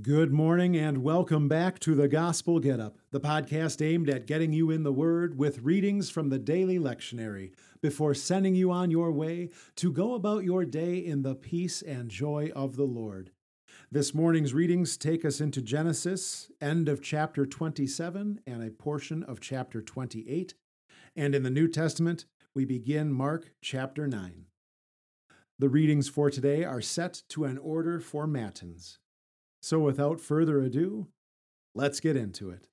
Good 0.00 0.32
morning 0.32 0.74
and 0.74 1.02
welcome 1.02 1.48
back 1.48 1.78
to 1.80 1.94
the 1.94 2.08
Gospel 2.08 2.60
Get 2.60 2.80
Up, 2.80 2.96
the 3.10 3.20
podcast 3.20 3.86
aimed 3.86 4.08
at 4.08 4.26
getting 4.26 4.50
you 4.50 4.70
in 4.70 4.84
the 4.84 4.92
Word 4.92 5.36
with 5.36 5.64
readings 5.64 6.08
from 6.08 6.30
the 6.30 6.38
daily 6.38 6.78
lectionary 6.78 7.52
before 7.82 8.14
sending 8.14 8.54
you 8.54 8.70
on 8.70 8.90
your 8.90 9.12
way 9.12 9.50
to 9.76 9.92
go 9.92 10.14
about 10.14 10.44
your 10.44 10.64
day 10.64 10.96
in 10.96 11.20
the 11.20 11.34
peace 11.34 11.82
and 11.82 12.10
joy 12.10 12.50
of 12.56 12.76
the 12.76 12.86
Lord. 12.86 13.32
This 13.90 14.14
morning's 14.14 14.54
readings 14.54 14.96
take 14.96 15.26
us 15.26 15.42
into 15.42 15.60
Genesis, 15.60 16.50
end 16.58 16.88
of 16.88 17.02
chapter 17.02 17.44
27 17.44 18.40
and 18.46 18.62
a 18.62 18.70
portion 18.70 19.22
of 19.22 19.40
chapter 19.40 19.82
28. 19.82 20.54
And 21.14 21.34
in 21.34 21.42
the 21.42 21.50
New 21.50 21.68
Testament, 21.68 22.24
we 22.54 22.64
begin 22.64 23.12
Mark 23.12 23.52
chapter 23.60 24.08
9. 24.08 24.46
The 25.58 25.68
readings 25.68 26.08
for 26.08 26.30
today 26.30 26.64
are 26.64 26.80
set 26.80 27.24
to 27.28 27.44
an 27.44 27.58
order 27.58 28.00
for 28.00 28.26
Matins. 28.26 28.98
So 29.62 29.78
without 29.78 30.20
further 30.20 30.60
ado, 30.60 31.06
let's 31.72 32.00
get 32.00 32.16
into 32.16 32.50
it. 32.50 32.66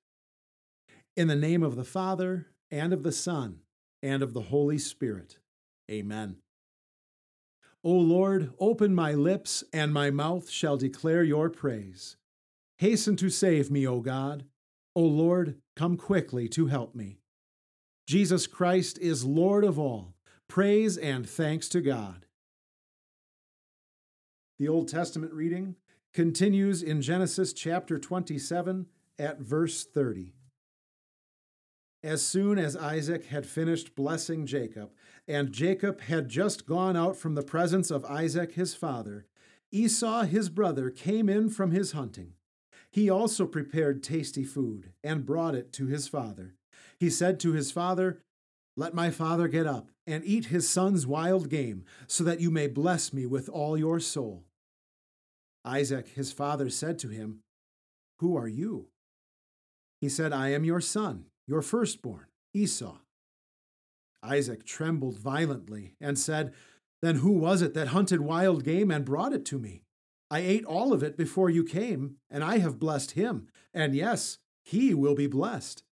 In 1.16 1.28
the 1.28 1.36
name 1.36 1.62
of 1.62 1.76
the 1.76 1.84
Father, 1.84 2.48
and 2.72 2.94
of 2.94 3.04
the 3.04 3.12
Son, 3.12 3.60
and 4.02 4.24
of 4.24 4.34
the 4.34 4.42
Holy 4.42 4.80
Spirit. 4.80 5.38
Amen. 5.90 6.38
O 7.84 7.92
Lord, 7.92 8.54
open 8.60 8.96
my 8.96 9.14
lips, 9.14 9.64
and 9.72 9.94
my 9.94 10.10
mouth 10.10 10.50
shall 10.50 10.78
declare 10.78 11.24
your 11.24 11.50
praise. 11.50 12.18
Hasten 12.80 13.16
to 13.18 13.30
save 13.30 13.70
me, 13.70 13.86
O 13.88 14.00
God. 14.00 14.46
O 14.96 15.02
Lord, 15.02 15.58
come 15.76 15.96
quickly 15.96 16.48
to 16.50 16.68
help 16.68 16.96
me. 16.96 17.20
Jesus 18.08 18.48
Christ 18.48 18.98
is 18.98 19.24
Lord 19.24 19.64
of 19.64 19.78
all. 19.78 20.16
Praise 20.48 20.98
and 20.98 21.30
thanks 21.30 21.70
to 21.70 21.82
God. 21.82 22.26
The 24.58 24.68
Old 24.68 24.88
Testament 24.88 25.34
reading 25.34 25.76
continues 26.14 26.82
in 26.82 27.02
Genesis 27.02 27.54
chapter 27.54 28.00
27 28.00 28.88
at 29.18 29.40
verse 29.40 29.86
30. 29.86 30.34
As 32.02 32.22
soon 32.26 32.58
as 32.58 32.78
Isaac 32.78 33.26
had 33.26 33.46
finished 33.46 33.96
blessing 33.96 34.46
Jacob, 34.46 34.92
and 35.28 35.52
Jacob 35.52 36.02
had 36.02 36.30
just 36.30 36.66
gone 36.66 36.96
out 36.96 37.18
from 37.18 37.36
the 37.36 37.44
presence 37.44 37.92
of 37.92 38.06
Isaac 38.06 38.54
his 38.54 38.74
father, 38.74 39.28
Esau 39.72 40.24
his 40.24 40.50
brother 40.50 40.90
came 40.90 41.30
in 41.30 41.50
from 41.50 41.72
his 41.72 41.92
hunting. 41.92 42.34
He 42.90 43.10
also 43.10 43.46
prepared 43.46 44.02
tasty 44.02 44.44
food 44.44 44.94
and 45.04 45.26
brought 45.26 45.54
it 45.54 45.72
to 45.74 45.86
his 45.88 46.08
father. 46.08 46.56
He 46.98 47.10
said 47.10 47.40
to 47.42 47.52
his 47.52 47.72
father, 47.72 48.22
Let 48.76 48.96
my 48.96 49.12
father 49.12 49.48
get 49.48 49.68
up 49.68 49.92
and 50.08 50.26
eat 50.26 50.46
his 50.46 50.68
son's 50.68 51.06
wild 51.06 51.50
game, 51.50 51.84
so 52.08 52.24
that 52.24 52.40
you 52.40 52.50
may 52.50 52.66
bless 52.66 53.14
me 53.14 53.28
with 53.28 53.48
all 53.48 53.78
your 53.78 54.00
soul. 54.00 54.46
Isaac 55.70 56.08
his 56.16 56.32
father 56.32 56.70
said 56.70 56.98
to 57.00 57.10
him, 57.10 57.42
Who 58.20 58.36
are 58.36 58.48
you? 58.48 58.88
He 60.02 60.10
said, 60.10 60.34
I 60.34 60.50
am 60.50 60.64
your 60.64 60.82
son, 60.82 61.26
your 61.48 61.62
firstborn, 61.62 62.26
Esau. 62.54 62.98
Isaac 64.24 64.66
trembled 64.66 65.20
violently 65.20 65.96
and 66.02 66.18
said, 66.18 66.54
Then 67.02 67.18
who 67.18 67.34
was 67.34 67.62
it 67.62 67.76
that 67.76 67.90
hunted 67.90 68.22
wild 68.22 68.64
game 68.64 68.90
and 68.90 69.06
brought 69.06 69.32
it 69.32 69.46
to 69.46 69.60
me? 69.60 69.84
I 70.32 70.40
ate 70.40 70.66
all 70.66 70.92
of 70.92 71.04
it 71.04 71.16
before 71.18 71.50
you 71.50 71.64
came, 71.64 72.16
and 72.30 72.44
I 72.44 72.58
have 72.58 72.80
blessed 72.80 73.12
him, 73.12 73.48
and 73.74 73.96
yes, 73.96 74.40
he 74.64 74.94
will 74.94 75.16
be 75.16 75.28
blessed. 75.28 75.84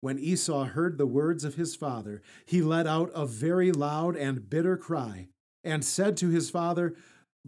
When 0.00 0.18
Esau 0.18 0.64
heard 0.64 0.96
the 0.96 1.06
words 1.06 1.44
of 1.44 1.56
his 1.56 1.74
father, 1.74 2.22
he 2.46 2.62
let 2.62 2.86
out 2.86 3.10
a 3.14 3.26
very 3.26 3.72
loud 3.72 4.16
and 4.16 4.48
bitter 4.48 4.76
cry, 4.76 5.28
and 5.64 5.84
said 5.84 6.16
to 6.18 6.28
his 6.28 6.50
father, 6.50 6.94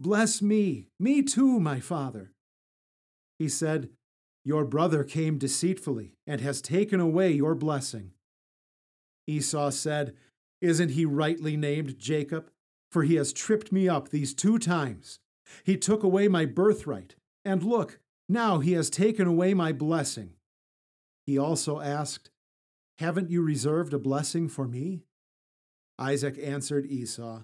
Bless 0.01 0.41
me, 0.41 0.87
me 0.99 1.21
too, 1.21 1.59
my 1.59 1.79
father. 1.79 2.31
He 3.37 3.47
said, 3.47 3.91
Your 4.43 4.65
brother 4.65 5.03
came 5.03 5.37
deceitfully 5.37 6.15
and 6.25 6.41
has 6.41 6.59
taken 6.59 6.99
away 6.99 7.31
your 7.33 7.53
blessing. 7.53 8.13
Esau 9.27 9.69
said, 9.69 10.15
Isn't 10.59 10.89
he 10.89 11.05
rightly 11.05 11.55
named 11.55 11.99
Jacob? 11.99 12.49
For 12.89 13.03
he 13.03 13.13
has 13.13 13.31
tripped 13.31 13.71
me 13.71 13.87
up 13.87 14.09
these 14.09 14.33
two 14.33 14.57
times. 14.57 15.19
He 15.63 15.77
took 15.77 16.01
away 16.01 16.27
my 16.27 16.47
birthright, 16.47 17.13
and 17.45 17.61
look, 17.61 17.99
now 18.27 18.57
he 18.57 18.71
has 18.71 18.89
taken 18.89 19.27
away 19.27 19.53
my 19.53 19.71
blessing. 19.71 20.31
He 21.27 21.37
also 21.37 21.79
asked, 21.79 22.31
Haven't 22.97 23.29
you 23.29 23.43
reserved 23.43 23.93
a 23.93 23.99
blessing 23.99 24.49
for 24.49 24.67
me? 24.67 25.03
Isaac 25.99 26.39
answered 26.41 26.87
Esau, 26.87 27.43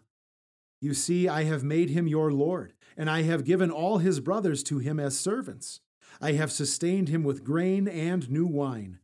you 0.80 0.94
see, 0.94 1.28
I 1.28 1.44
have 1.44 1.64
made 1.64 1.90
him 1.90 2.08
your 2.08 2.32
Lord, 2.32 2.74
and 2.96 3.10
I 3.10 3.24
have 3.24 3.46
given 3.46 3.72
all 3.72 3.98
his 3.98 4.20
brothers 4.20 4.64
to 4.64 4.80
him 4.80 5.00
as 5.00 5.18
servants. 5.18 5.82
I 6.22 6.34
have 6.34 6.52
sustained 6.52 7.10
him 7.10 7.24
with 7.24 7.44
grain 7.44 7.88
and 7.88 8.30
new 8.30 8.46
wine. 8.46 9.00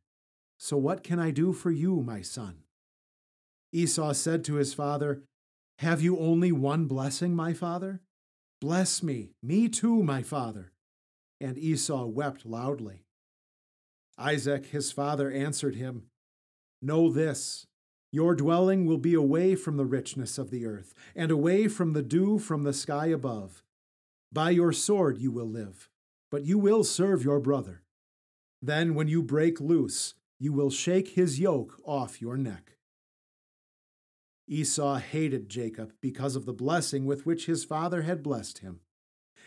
So 0.57 0.77
what 0.77 1.03
can 1.03 1.19
I 1.19 1.31
do 1.31 1.51
for 1.51 1.71
you, 1.71 2.01
my 2.01 2.21
son? 2.21 2.63
Esau 3.71 4.13
said 4.13 4.43
to 4.45 4.55
his 4.55 4.73
father, 4.73 5.23
Have 5.79 6.01
you 6.01 6.19
only 6.19 6.51
one 6.51 6.85
blessing, 6.85 7.35
my 7.35 7.53
father? 7.53 8.01
Bless 8.61 9.03
me, 9.03 9.33
me 9.41 9.67
too, 9.67 10.03
my 10.03 10.21
father. 10.21 10.71
And 11.41 11.57
Esau 11.57 12.05
wept 12.05 12.45
loudly. 12.45 13.03
Isaac, 14.17 14.67
his 14.67 14.91
father, 14.91 15.31
answered 15.31 15.75
him, 15.75 16.03
Know 16.81 17.11
this 17.11 17.65
your 18.13 18.35
dwelling 18.35 18.85
will 18.85 18.99
be 18.99 19.15
away 19.15 19.55
from 19.55 19.75
the 19.75 19.87
richness 19.87 20.37
of 20.37 20.51
the 20.51 20.67
earth, 20.67 20.93
and 21.15 21.31
away 21.31 21.67
from 21.67 21.93
the 21.93 22.03
dew 22.03 22.37
from 22.37 22.61
the 22.61 22.71
sky 22.71 23.07
above. 23.07 23.63
By 24.31 24.51
your 24.51 24.71
sword 24.71 25.17
you 25.17 25.31
will 25.31 25.49
live, 25.49 25.89
but 26.29 26.45
you 26.45 26.59
will 26.59 26.83
serve 26.83 27.23
your 27.23 27.39
brother. 27.39 27.81
Then, 28.61 28.93
when 28.93 29.07
you 29.07 29.23
break 29.23 29.59
loose, 29.59 30.13
you 30.39 30.53
will 30.53 30.69
shake 30.69 31.09
his 31.09 31.39
yoke 31.39 31.81
off 31.85 32.21
your 32.21 32.37
neck. 32.37 32.77
Esau 34.47 34.97
hated 34.97 35.49
Jacob 35.49 35.93
because 35.99 36.35
of 36.35 36.45
the 36.45 36.53
blessing 36.53 37.07
with 37.07 37.25
which 37.25 37.47
his 37.47 37.65
father 37.65 38.03
had 38.03 38.21
blessed 38.21 38.59
him. 38.59 38.81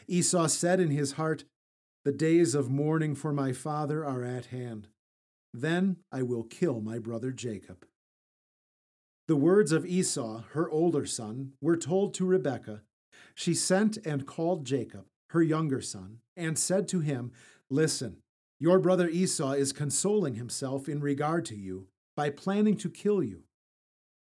Esau 0.09 0.49
said 0.49 0.81
in 0.81 0.91
his 0.91 1.13
heart, 1.13 1.45
The 2.05 2.11
days 2.11 2.57
of 2.57 2.69
mourning 2.69 3.15
for 3.15 3.33
my 3.33 3.53
father 3.53 4.05
are 4.05 4.25
at 4.25 4.47
hand. 4.47 4.89
Then 5.55 5.99
I 6.11 6.23
will 6.23 6.43
kill 6.43 6.81
my 6.81 6.99
brother 6.99 7.31
Jacob. 7.31 7.87
The 9.29 9.37
words 9.37 9.73
of 9.73 9.85
Esau, 9.85 10.45
her 10.53 10.71
older 10.71 11.05
son, 11.05 11.55
were 11.61 11.77
told 11.77 12.15
to 12.15 12.25
Rebekah. 12.25 12.83
She 13.35 13.55
sent 13.55 13.97
and 14.07 14.25
called 14.25 14.65
Jacob, 14.65 15.07
her 15.31 15.43
younger 15.43 15.81
son, 15.81 16.19
and 16.37 16.57
said 16.57 16.87
to 16.89 17.01
him, 17.01 17.33
Listen, 17.69 18.19
your 18.61 18.79
brother 18.79 19.09
Esau 19.09 19.53
is 19.53 19.73
consoling 19.73 20.37
himself 20.37 20.89
in 20.89 21.01
regard 21.01 21.45
to 21.47 21.57
you 21.57 21.89
by 22.17 22.31
planning 22.31 22.77
to 22.77 22.89
kill 22.89 23.21
you. 23.21 23.43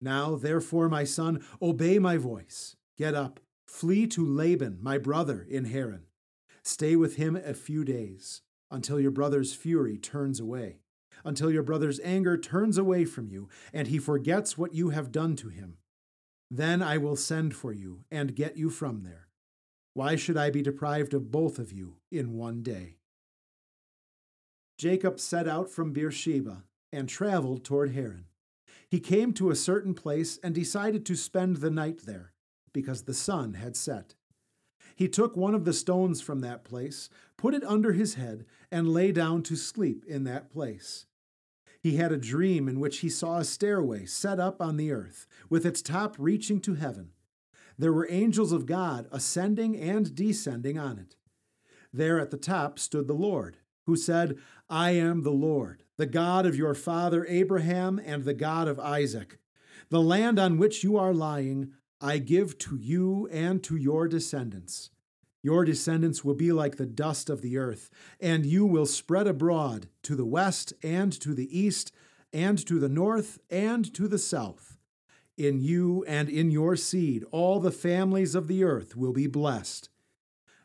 Now, 0.00 0.36
therefore, 0.36 0.88
my 0.88 1.02
son, 1.02 1.44
obey 1.60 1.98
my 1.98 2.16
voice. 2.16 2.76
Get 2.96 3.14
up, 3.14 3.40
flee 3.66 4.06
to 4.08 4.24
Laban, 4.24 4.78
my 4.80 4.98
brother, 4.98 5.44
in 5.50 5.64
Haran. 5.64 6.04
Stay 6.62 6.94
with 6.94 7.16
him 7.16 7.34
a 7.34 7.52
few 7.52 7.84
days, 7.84 8.42
until 8.70 9.00
your 9.00 9.10
brother's 9.10 9.54
fury 9.54 9.98
turns 9.98 10.38
away 10.38 10.83
until 11.24 11.50
your 11.50 11.62
brother's 11.62 12.00
anger 12.00 12.36
turns 12.36 12.78
away 12.78 13.04
from 13.04 13.28
you, 13.28 13.48
and 13.72 13.88
he 13.88 13.98
forgets 13.98 14.58
what 14.58 14.74
you 14.74 14.90
have 14.90 15.12
done 15.12 15.36
to 15.36 15.48
him. 15.48 15.76
Then 16.50 16.82
I 16.82 16.98
will 16.98 17.16
send 17.16 17.54
for 17.54 17.72
you 17.72 18.04
and 18.10 18.34
get 18.34 18.56
you 18.56 18.70
from 18.70 19.02
there. 19.02 19.28
Why 19.92 20.16
should 20.16 20.36
I 20.36 20.50
be 20.50 20.62
deprived 20.62 21.14
of 21.14 21.30
both 21.30 21.58
of 21.58 21.72
you 21.72 21.96
in 22.10 22.34
one 22.34 22.62
day? 22.62 22.96
Jacob 24.76 25.20
set 25.20 25.46
out 25.46 25.70
from 25.70 25.92
Beersheba 25.92 26.64
and 26.92 27.08
traveled 27.08 27.64
toward 27.64 27.92
Haran. 27.92 28.26
He 28.88 29.00
came 29.00 29.32
to 29.34 29.50
a 29.50 29.56
certain 29.56 29.94
place 29.94 30.38
and 30.42 30.54
decided 30.54 31.06
to 31.06 31.16
spend 31.16 31.56
the 31.56 31.70
night 31.70 32.02
there, 32.06 32.32
because 32.72 33.02
the 33.02 33.14
sun 33.14 33.54
had 33.54 33.76
set. 33.76 34.14
He 34.96 35.08
took 35.08 35.36
one 35.36 35.54
of 35.54 35.64
the 35.64 35.72
stones 35.72 36.20
from 36.20 36.40
that 36.40 36.64
place, 36.64 37.08
put 37.36 37.54
it 37.54 37.64
under 37.64 37.92
his 37.92 38.14
head, 38.14 38.46
and 38.70 38.88
lay 38.88 39.10
down 39.10 39.42
to 39.44 39.56
sleep 39.56 40.04
in 40.06 40.24
that 40.24 40.50
place. 40.50 41.06
He 41.84 41.96
had 41.96 42.12
a 42.12 42.16
dream 42.16 42.66
in 42.66 42.80
which 42.80 43.00
he 43.00 43.10
saw 43.10 43.36
a 43.36 43.44
stairway 43.44 44.06
set 44.06 44.40
up 44.40 44.62
on 44.62 44.78
the 44.78 44.90
earth, 44.90 45.26
with 45.50 45.66
its 45.66 45.82
top 45.82 46.16
reaching 46.18 46.58
to 46.62 46.76
heaven. 46.76 47.10
There 47.76 47.92
were 47.92 48.08
angels 48.08 48.52
of 48.52 48.64
God 48.64 49.06
ascending 49.12 49.78
and 49.78 50.14
descending 50.14 50.78
on 50.78 50.98
it. 50.98 51.16
There 51.92 52.18
at 52.18 52.30
the 52.30 52.38
top 52.38 52.78
stood 52.78 53.06
the 53.06 53.12
Lord, 53.12 53.58
who 53.84 53.96
said, 53.96 54.38
I 54.70 54.92
am 54.92 55.24
the 55.24 55.30
Lord, 55.30 55.82
the 55.98 56.06
God 56.06 56.46
of 56.46 56.56
your 56.56 56.74
father 56.74 57.26
Abraham 57.26 58.00
and 58.02 58.24
the 58.24 58.32
God 58.32 58.66
of 58.66 58.80
Isaac. 58.80 59.38
The 59.90 60.00
land 60.00 60.38
on 60.38 60.56
which 60.56 60.84
you 60.84 60.96
are 60.96 61.12
lying, 61.12 61.72
I 62.00 62.16
give 62.16 62.56
to 62.60 62.76
you 62.76 63.28
and 63.30 63.62
to 63.62 63.76
your 63.76 64.08
descendants. 64.08 64.88
Your 65.44 65.66
descendants 65.66 66.24
will 66.24 66.34
be 66.34 66.52
like 66.52 66.76
the 66.76 66.86
dust 66.86 67.28
of 67.28 67.42
the 67.42 67.58
earth, 67.58 67.90
and 68.18 68.46
you 68.46 68.64
will 68.64 68.86
spread 68.86 69.26
abroad 69.26 69.88
to 70.04 70.16
the 70.16 70.24
west 70.24 70.72
and 70.82 71.12
to 71.20 71.34
the 71.34 71.56
east, 71.56 71.92
and 72.32 72.56
to 72.66 72.80
the 72.80 72.88
north 72.88 73.38
and 73.50 73.92
to 73.92 74.08
the 74.08 74.18
south. 74.18 74.78
In 75.36 75.60
you 75.60 76.02
and 76.08 76.30
in 76.30 76.50
your 76.50 76.76
seed, 76.76 77.24
all 77.30 77.60
the 77.60 77.70
families 77.70 78.34
of 78.34 78.48
the 78.48 78.64
earth 78.64 78.96
will 78.96 79.12
be 79.12 79.26
blessed. 79.26 79.90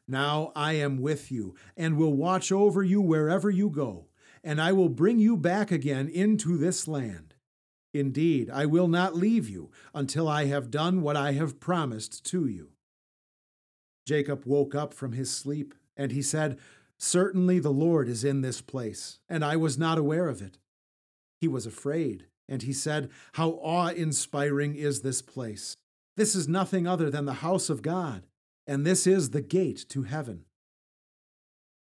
Now 0.07 0.53
I 0.55 0.73
am 0.73 1.01
with 1.01 1.29
you, 1.29 1.55
and 1.75 1.97
will 1.97 2.13
watch 2.13 2.49
over 2.49 2.81
you 2.81 3.01
wherever 3.01 3.49
you 3.49 3.69
go, 3.69 4.07
and 4.45 4.61
I 4.61 4.71
will 4.71 4.87
bring 4.87 5.19
you 5.19 5.35
back 5.35 5.71
again 5.71 6.07
into 6.07 6.55
this 6.55 6.87
land. 6.87 7.35
Indeed, 7.93 8.49
I 8.49 8.65
will 8.65 8.87
not 8.87 9.13
leave 9.13 9.49
you 9.49 9.71
until 9.93 10.29
I 10.29 10.45
have 10.45 10.71
done 10.71 11.01
what 11.01 11.17
I 11.17 11.33
have 11.33 11.59
promised 11.59 12.25
to 12.27 12.47
you. 12.47 12.69
Jacob 14.09 14.43
woke 14.43 14.73
up 14.73 14.91
from 14.91 15.11
his 15.11 15.29
sleep, 15.29 15.75
and 15.95 16.11
he 16.11 16.23
said, 16.23 16.57
Certainly 16.97 17.59
the 17.59 17.69
Lord 17.69 18.09
is 18.09 18.23
in 18.23 18.41
this 18.41 18.59
place, 18.59 19.19
and 19.29 19.45
I 19.45 19.55
was 19.55 19.77
not 19.77 19.99
aware 19.99 20.27
of 20.27 20.41
it. 20.41 20.57
He 21.39 21.47
was 21.47 21.67
afraid, 21.67 22.25
and 22.47 22.63
he 22.63 22.73
said, 22.73 23.11
How 23.33 23.59
awe 23.61 23.89
inspiring 23.89 24.73
is 24.73 25.01
this 25.01 25.21
place! 25.21 25.77
This 26.17 26.33
is 26.33 26.47
nothing 26.47 26.87
other 26.87 27.11
than 27.11 27.25
the 27.25 27.45
house 27.45 27.69
of 27.69 27.83
God, 27.83 28.25
and 28.65 28.83
this 28.83 29.05
is 29.05 29.29
the 29.29 29.43
gate 29.43 29.85
to 29.89 30.01
heaven. 30.01 30.45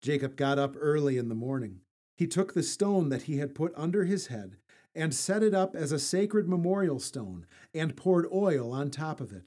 Jacob 0.02 0.36
got 0.36 0.60
up 0.60 0.76
early 0.78 1.18
in 1.18 1.30
the 1.30 1.36
morning. 1.36 1.80
He 2.18 2.28
took 2.28 2.54
the 2.54 2.64
stone 2.64 3.08
that 3.08 3.24
he 3.24 3.38
had 3.38 3.56
put 3.56 3.72
under 3.78 4.04
his 4.04 4.28
head 4.28 4.58
and 4.94 5.16
set 5.16 5.42
it 5.42 5.54
up 5.54 5.74
as 5.74 5.94
a 5.94 5.98
sacred 5.98 6.50
memorial 6.50 7.00
stone 7.00 7.46
and 7.74 7.96
poured 7.96 8.28
oil 8.30 8.74
on 8.74 8.92
top 8.92 9.22
of 9.22 9.32
it. 9.32 9.46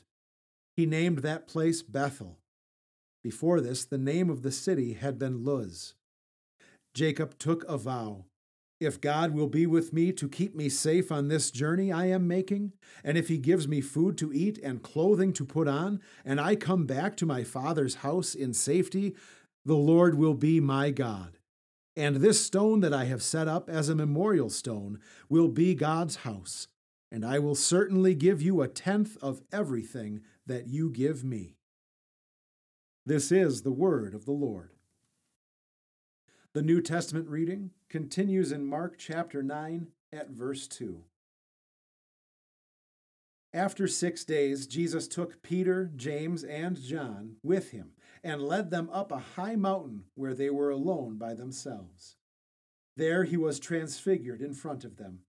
He 0.74 0.86
named 0.86 1.18
that 1.18 1.46
place 1.46 1.82
Bethel. 1.82 2.38
Before 3.22 3.60
this, 3.60 3.84
the 3.84 3.98
name 3.98 4.28
of 4.28 4.42
the 4.42 4.50
city 4.50 4.94
had 4.94 5.18
been 5.18 5.44
Luz. 5.44 5.94
Jacob 6.94 7.38
took 7.38 7.64
a 7.64 7.78
vow. 7.78 8.24
If 8.80 9.00
God 9.00 9.32
will 9.32 9.46
be 9.46 9.64
with 9.64 9.92
me 9.92 10.10
to 10.12 10.28
keep 10.28 10.56
me 10.56 10.68
safe 10.68 11.12
on 11.12 11.28
this 11.28 11.52
journey 11.52 11.92
I 11.92 12.06
am 12.06 12.26
making, 12.26 12.72
and 13.04 13.16
if 13.16 13.28
He 13.28 13.38
gives 13.38 13.68
me 13.68 13.80
food 13.80 14.18
to 14.18 14.32
eat 14.32 14.58
and 14.58 14.82
clothing 14.82 15.32
to 15.34 15.44
put 15.44 15.68
on, 15.68 16.00
and 16.24 16.40
I 16.40 16.56
come 16.56 16.84
back 16.84 17.16
to 17.18 17.26
my 17.26 17.44
father's 17.44 17.96
house 17.96 18.34
in 18.34 18.52
safety, 18.52 19.14
the 19.64 19.76
Lord 19.76 20.16
will 20.16 20.34
be 20.34 20.58
my 20.58 20.90
God. 20.90 21.38
And 21.94 22.16
this 22.16 22.44
stone 22.44 22.80
that 22.80 22.92
I 22.92 23.04
have 23.04 23.22
set 23.22 23.46
up 23.46 23.70
as 23.70 23.88
a 23.88 23.94
memorial 23.94 24.50
stone 24.50 24.98
will 25.28 25.48
be 25.48 25.76
God's 25.76 26.16
house, 26.16 26.66
and 27.12 27.24
I 27.24 27.38
will 27.38 27.54
certainly 27.54 28.16
give 28.16 28.42
you 28.42 28.62
a 28.62 28.68
tenth 28.68 29.16
of 29.22 29.42
everything 29.52 30.22
that 30.44 30.66
you 30.66 30.90
give 30.90 31.22
me. 31.22 31.54
This 33.04 33.32
is 33.32 33.62
the 33.62 33.72
word 33.72 34.14
of 34.14 34.26
the 34.26 34.32
Lord. 34.32 34.70
The 36.52 36.62
New 36.62 36.80
Testament 36.80 37.28
reading 37.28 37.70
continues 37.88 38.52
in 38.52 38.64
Mark 38.64 38.96
chapter 38.96 39.42
9 39.42 39.88
at 40.12 40.30
verse 40.30 40.68
2. 40.68 41.02
After 43.52 43.88
six 43.88 44.24
days, 44.24 44.68
Jesus 44.68 45.08
took 45.08 45.42
Peter, 45.42 45.90
James, 45.96 46.44
and 46.44 46.80
John 46.80 47.36
with 47.42 47.72
him 47.72 47.90
and 48.22 48.40
led 48.40 48.70
them 48.70 48.88
up 48.92 49.10
a 49.10 49.18
high 49.34 49.56
mountain 49.56 50.04
where 50.14 50.32
they 50.32 50.48
were 50.48 50.70
alone 50.70 51.16
by 51.16 51.34
themselves. 51.34 52.14
There 52.96 53.24
he 53.24 53.36
was 53.36 53.58
transfigured 53.58 54.40
in 54.40 54.54
front 54.54 54.84
of 54.84 54.96
them. 54.96 55.20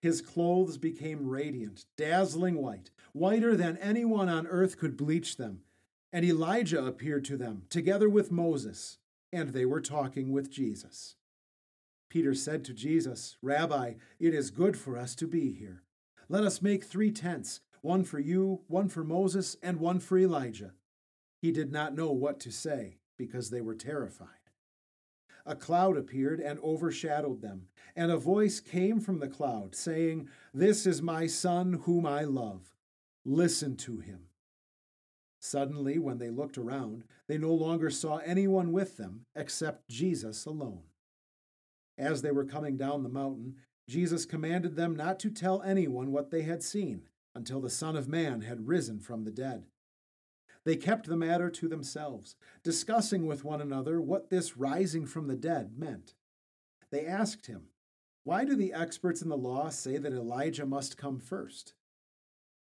His 0.00 0.22
clothes 0.22 0.78
became 0.78 1.28
radiant, 1.28 1.84
dazzling 1.98 2.56
white, 2.56 2.90
whiter 3.12 3.54
than 3.54 3.76
anyone 3.78 4.30
on 4.30 4.46
earth 4.46 4.78
could 4.78 4.96
bleach 4.96 5.36
them. 5.36 5.60
And 6.12 6.24
Elijah 6.24 6.84
appeared 6.84 7.24
to 7.26 7.36
them, 7.36 7.64
together 7.68 8.08
with 8.08 8.32
Moses, 8.32 8.98
and 9.32 9.50
they 9.50 9.66
were 9.66 9.80
talking 9.80 10.32
with 10.32 10.50
Jesus. 10.50 11.16
Peter 12.08 12.34
said 12.34 12.64
to 12.64 12.72
Jesus, 12.72 13.36
Rabbi, 13.42 13.94
it 14.18 14.34
is 14.34 14.50
good 14.50 14.76
for 14.76 14.96
us 14.96 15.14
to 15.16 15.26
be 15.26 15.52
here. 15.52 15.82
Let 16.28 16.44
us 16.44 16.62
make 16.62 16.84
three 16.84 17.10
tents 17.10 17.60
one 17.80 18.04
for 18.04 18.18
you, 18.18 18.62
one 18.66 18.88
for 18.88 19.04
Moses, 19.04 19.56
and 19.62 19.78
one 19.78 20.00
for 20.00 20.18
Elijah. 20.18 20.72
He 21.40 21.52
did 21.52 21.70
not 21.70 21.94
know 21.94 22.10
what 22.10 22.40
to 22.40 22.50
say 22.50 22.98
because 23.16 23.50
they 23.50 23.60
were 23.60 23.74
terrified. 23.74 24.28
A 25.46 25.54
cloud 25.54 25.96
appeared 25.96 26.40
and 26.40 26.58
overshadowed 26.60 27.40
them, 27.40 27.68
and 27.94 28.10
a 28.10 28.16
voice 28.16 28.60
came 28.60 29.00
from 29.00 29.18
the 29.18 29.28
cloud, 29.28 29.74
saying, 29.74 30.28
This 30.52 30.86
is 30.86 31.00
my 31.00 31.26
Son 31.26 31.74
whom 31.84 32.04
I 32.04 32.24
love. 32.24 32.74
Listen 33.24 33.76
to 33.76 33.98
him. 33.98 34.27
Suddenly, 35.40 35.98
when 35.98 36.18
they 36.18 36.30
looked 36.30 36.58
around, 36.58 37.04
they 37.28 37.38
no 37.38 37.52
longer 37.52 37.90
saw 37.90 38.18
anyone 38.18 38.72
with 38.72 38.96
them 38.96 39.26
except 39.36 39.88
Jesus 39.88 40.46
alone. 40.46 40.82
As 41.96 42.22
they 42.22 42.30
were 42.30 42.44
coming 42.44 42.76
down 42.76 43.02
the 43.02 43.08
mountain, 43.08 43.56
Jesus 43.88 44.26
commanded 44.26 44.76
them 44.76 44.94
not 44.94 45.18
to 45.20 45.30
tell 45.30 45.62
anyone 45.62 46.12
what 46.12 46.30
they 46.30 46.42
had 46.42 46.62
seen 46.62 47.08
until 47.34 47.60
the 47.60 47.70
Son 47.70 47.96
of 47.96 48.08
Man 48.08 48.42
had 48.42 48.68
risen 48.68 49.00
from 49.00 49.24
the 49.24 49.30
dead. 49.30 49.64
They 50.64 50.76
kept 50.76 51.06
the 51.06 51.16
matter 51.16 51.48
to 51.50 51.68
themselves, 51.68 52.36
discussing 52.62 53.26
with 53.26 53.44
one 53.44 53.60
another 53.60 54.00
what 54.00 54.28
this 54.28 54.56
rising 54.56 55.06
from 55.06 55.28
the 55.28 55.36
dead 55.36 55.78
meant. 55.78 56.14
They 56.90 57.06
asked 57.06 57.46
him, 57.46 57.68
Why 58.24 58.44
do 58.44 58.54
the 58.54 58.72
experts 58.72 59.22
in 59.22 59.28
the 59.28 59.36
law 59.36 59.70
say 59.70 59.98
that 59.98 60.12
Elijah 60.12 60.66
must 60.66 60.98
come 60.98 61.20
first? 61.20 61.74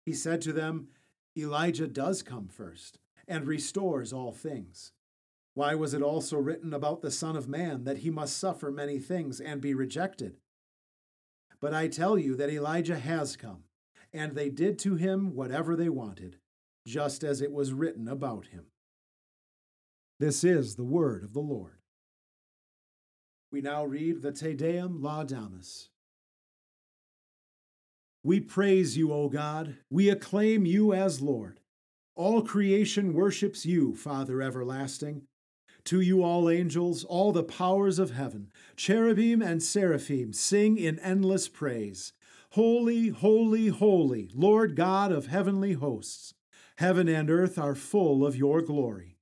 He 0.04 0.14
said 0.14 0.40
to 0.42 0.52
them, 0.52 0.88
Elijah 1.36 1.86
does 1.86 2.22
come 2.22 2.48
first 2.48 2.98
and 3.26 3.46
restores 3.46 4.12
all 4.12 4.32
things. 4.32 4.92
Why 5.54 5.74
was 5.74 5.94
it 5.94 6.02
also 6.02 6.38
written 6.38 6.72
about 6.72 7.02
the 7.02 7.10
Son 7.10 7.36
of 7.36 7.48
Man 7.48 7.84
that 7.84 7.98
he 7.98 8.10
must 8.10 8.36
suffer 8.36 8.70
many 8.70 8.98
things 8.98 9.40
and 9.40 9.60
be 9.60 9.74
rejected? 9.74 10.38
But 11.60 11.74
I 11.74 11.88
tell 11.88 12.18
you 12.18 12.34
that 12.36 12.50
Elijah 12.50 12.98
has 12.98 13.36
come, 13.36 13.64
and 14.12 14.34
they 14.34 14.48
did 14.48 14.78
to 14.80 14.96
him 14.96 15.34
whatever 15.34 15.76
they 15.76 15.88
wanted 15.88 16.38
just 16.86 17.22
as 17.22 17.40
it 17.40 17.52
was 17.52 17.72
written 17.72 18.08
about 18.08 18.46
him. 18.46 18.66
This 20.18 20.44
is 20.44 20.74
the 20.74 20.84
word 20.84 21.22
of 21.22 21.32
the 21.32 21.40
Lord. 21.40 21.78
We 23.50 23.60
now 23.60 23.84
read 23.84 24.22
the 24.22 24.32
Te 24.32 24.54
Deum 24.54 25.00
Laudamus. 25.00 25.88
We 28.24 28.38
praise 28.38 28.96
you, 28.96 29.12
O 29.12 29.28
God. 29.28 29.76
We 29.90 30.08
acclaim 30.08 30.64
you 30.64 30.92
as 30.92 31.20
Lord. 31.20 31.58
All 32.14 32.42
creation 32.42 33.14
worships 33.14 33.66
you, 33.66 33.96
Father 33.96 34.40
everlasting. 34.40 35.22
To 35.84 36.00
you, 36.00 36.22
all 36.22 36.48
angels, 36.48 37.02
all 37.02 37.32
the 37.32 37.42
powers 37.42 37.98
of 37.98 38.12
heaven, 38.12 38.52
cherubim 38.76 39.42
and 39.42 39.60
seraphim, 39.60 40.32
sing 40.32 40.76
in 40.76 41.00
endless 41.00 41.48
praise. 41.48 42.12
Holy, 42.50 43.08
holy, 43.08 43.68
holy, 43.68 44.30
Lord 44.34 44.76
God 44.76 45.10
of 45.10 45.26
heavenly 45.26 45.72
hosts. 45.72 46.34
Heaven 46.76 47.08
and 47.08 47.28
earth 47.28 47.58
are 47.58 47.74
full 47.74 48.24
of 48.24 48.36
your 48.36 48.62
glory. 48.62 49.16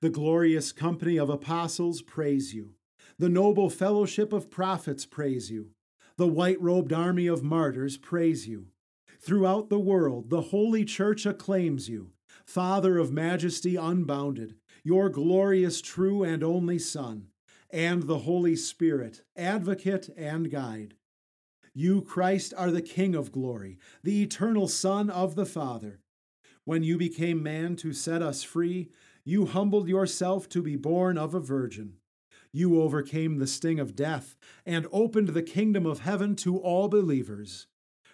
The 0.00 0.10
glorious 0.10 0.72
company 0.72 1.18
of 1.18 1.30
apostles 1.30 2.02
praise 2.02 2.52
you. 2.52 2.74
The 3.16 3.28
noble 3.28 3.70
fellowship 3.70 4.32
of 4.32 4.50
prophets 4.50 5.06
praise 5.06 5.52
you. 5.52 5.73
The 6.16 6.28
white 6.28 6.60
robed 6.60 6.92
army 6.92 7.26
of 7.26 7.42
martyrs 7.42 7.96
praise 7.96 8.46
you. 8.46 8.68
Throughout 9.20 9.68
the 9.68 9.78
world, 9.78 10.30
the 10.30 10.42
holy 10.42 10.84
church 10.84 11.26
acclaims 11.26 11.88
you, 11.88 12.10
Father 12.44 12.98
of 12.98 13.12
majesty 13.12 13.76
unbounded, 13.76 14.54
your 14.82 15.08
glorious, 15.08 15.80
true, 15.80 16.22
and 16.22 16.44
only 16.44 16.78
Son, 16.78 17.28
and 17.70 18.04
the 18.04 18.18
Holy 18.18 18.54
Spirit, 18.54 19.22
advocate 19.36 20.10
and 20.16 20.50
guide. 20.50 20.94
You, 21.72 22.02
Christ, 22.02 22.54
are 22.56 22.70
the 22.70 22.82
King 22.82 23.14
of 23.14 23.32
glory, 23.32 23.78
the 24.02 24.22
eternal 24.22 24.68
Son 24.68 25.10
of 25.10 25.34
the 25.34 25.46
Father 25.46 26.00
when 26.64 26.82
you 26.82 26.96
became 26.96 27.42
man 27.42 27.76
to 27.76 27.92
set 27.92 28.22
us 28.22 28.42
free, 28.42 28.90
you 29.24 29.46
humbled 29.46 29.88
yourself 29.88 30.48
to 30.50 30.62
be 30.62 30.76
born 30.76 31.18
of 31.18 31.34
a 31.34 31.40
virgin. 31.40 31.94
You 32.54 32.80
overcame 32.80 33.38
the 33.38 33.46
sting 33.46 33.80
of 33.80 33.96
death 33.96 34.36
and 34.64 34.86
opened 34.92 35.28
the 35.28 35.42
kingdom 35.42 35.84
of 35.84 36.00
heaven 36.00 36.36
to 36.36 36.56
all 36.58 36.88
believers. 36.88 37.66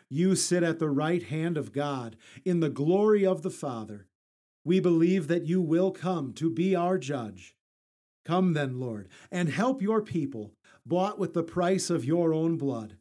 You 0.09 0.35
sit 0.35 0.63
at 0.63 0.79
the 0.79 0.89
right 0.89 1.23
hand 1.23 1.59
of 1.59 1.73
God 1.73 2.17
in 2.45 2.61
the 2.61 2.71
glory 2.71 3.25
of 3.27 3.43
the 3.43 3.51
Father. 3.51 4.07
We 4.65 4.81
believe 4.81 5.29
that 5.29 5.47
you 5.47 5.61
will 5.61 5.91
come 5.91 6.33
to 6.33 6.49
be 6.49 6.75
our 6.75 6.97
judge. 6.97 7.55
Come 8.25 8.55
then, 8.55 8.81
Lord, 8.81 9.09
and 9.31 9.51
help 9.51 9.83
your 9.83 10.01
people, 10.01 10.55
bought 10.87 11.19
with 11.19 11.35
the 11.35 11.43
price 11.43 11.91
of 11.91 12.05
your 12.07 12.33
own 12.33 12.57
blood, 12.57 12.97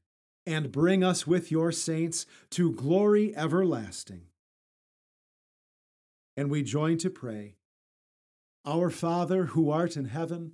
and 0.45 0.71
bring 0.71 1.03
us 1.03 1.25
with 1.25 1.49
your 1.49 1.71
saints 1.71 2.25
to 2.51 2.73
glory 2.73 3.33
everlasting 3.35 4.23
and 6.39 6.49
we 6.49 6.63
join 6.63 6.97
to 6.97 7.09
pray. 7.09 7.57
Our 8.65 8.89
Father, 8.89 9.47
who 9.47 9.69
art 9.69 9.97
in 9.97 10.05
heaven, 10.05 10.53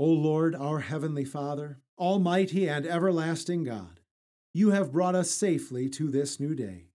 O 0.00 0.06
Lord, 0.06 0.56
our 0.56 0.78
heavenly 0.78 1.26
Father, 1.26 1.78
almighty 1.98 2.66
and 2.66 2.86
everlasting 2.86 3.64
God, 3.64 4.00
you 4.54 4.70
have 4.70 4.92
brought 4.92 5.14
us 5.14 5.30
safely 5.30 5.90
to 5.90 6.10
this 6.10 6.40
new 6.40 6.54
day. 6.54 6.86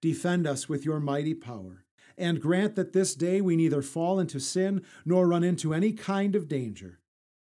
Defend 0.00 0.46
us 0.46 0.68
with 0.68 0.84
your 0.84 1.00
mighty 1.00 1.34
power, 1.34 1.84
and 2.16 2.40
grant 2.40 2.76
that 2.76 2.92
this 2.92 3.16
day 3.16 3.40
we 3.40 3.56
neither 3.56 3.82
fall 3.82 4.20
into 4.20 4.38
sin 4.38 4.84
nor 5.04 5.26
run 5.26 5.42
into 5.42 5.74
any 5.74 5.92
kind 5.92 6.36
of 6.36 6.46
danger. 6.46 7.00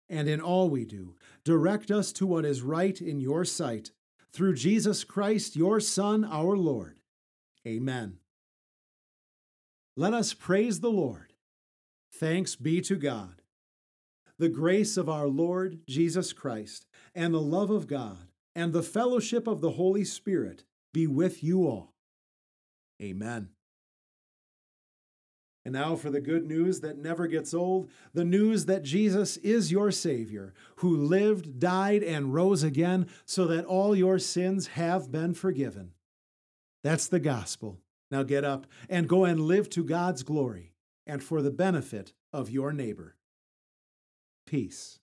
And 0.08 0.30
in 0.30 0.40
all 0.40 0.70
we 0.70 0.86
do, 0.86 1.16
direct 1.44 1.92
us 1.92 2.14
to 2.14 2.26
what 2.26 2.46
is 2.46 2.62
right 2.62 3.02
in 3.02 3.20
your 3.20 3.44
sight, 3.44 3.92
through 4.32 4.56
Jesus 4.56 5.04
Christ, 5.04 5.58
your 5.58 5.82
Son, 5.82 6.24
our 6.24 6.56
Lord. 6.56 7.02
Amen. 7.68 8.20
Let 9.98 10.14
us 10.14 10.34
praise 10.34 10.80
the 10.80 10.92
Lord. 10.92 11.34
Thanks 12.10 12.56
be 12.56 12.80
to 12.80 12.96
God. 12.96 13.43
The 14.44 14.50
grace 14.50 14.98
of 14.98 15.08
our 15.08 15.30
Lord 15.30 15.80
Jesus 15.88 16.34
Christ, 16.34 16.86
and 17.16 17.34
the 17.34 17.40
love 17.40 17.70
of 17.70 17.88
God, 17.88 18.28
and 18.54 18.74
the 18.74 18.84
fellowship 18.84 19.48
of 19.48 19.62
the 19.62 19.72
Holy 19.72 20.04
Spirit 20.04 20.66
be 20.92 21.08
with 21.08 21.42
you 21.42 21.66
all. 21.66 21.94
Amen. 23.02 23.52
And 25.64 25.72
now 25.72 25.96
for 25.96 26.10
the 26.10 26.20
good 26.20 26.46
news 26.46 26.82
that 26.82 26.98
never 26.98 27.26
gets 27.28 27.54
old 27.54 27.90
the 28.14 28.26
news 28.26 28.66
that 28.66 28.84
Jesus 28.84 29.38
is 29.38 29.72
your 29.72 29.92
Savior, 29.92 30.54
who 30.80 30.94
lived, 30.94 31.58
died, 31.58 32.04
and 32.04 32.34
rose 32.34 32.64
again 32.64 33.08
so 33.26 33.48
that 33.48 33.64
all 33.64 33.96
your 33.96 34.20
sins 34.20 34.68
have 34.68 35.10
been 35.10 35.34
forgiven. 35.34 35.94
That's 36.84 37.08
the 37.08 37.22
gospel. 37.22 37.80
Now 38.12 38.24
get 38.24 38.44
up 38.44 38.68
and 38.90 39.08
go 39.08 39.24
and 39.24 39.40
live 39.40 39.70
to 39.70 39.86
God's 39.86 40.22
glory 40.22 40.74
and 41.08 41.24
for 41.24 41.42
the 41.42 41.50
benefit 41.50 42.12
of 42.34 42.50
your 42.50 42.74
neighbor. 42.74 43.16
Peace. 44.54 45.03